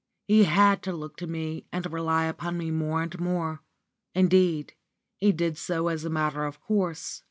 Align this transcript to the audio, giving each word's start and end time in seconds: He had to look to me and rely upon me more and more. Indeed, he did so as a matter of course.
He 0.27 0.45
had 0.45 0.81
to 0.81 0.93
look 0.93 1.15
to 1.17 1.27
me 1.27 1.67
and 1.71 1.93
rely 1.93 2.25
upon 2.25 2.57
me 2.57 2.71
more 2.71 3.03
and 3.03 3.19
more. 3.19 3.61
Indeed, 4.15 4.73
he 5.17 5.31
did 5.31 5.59
so 5.59 5.89
as 5.89 6.03
a 6.03 6.09
matter 6.09 6.43
of 6.45 6.59
course. 6.59 7.19